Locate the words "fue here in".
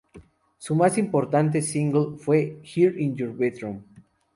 2.17-3.15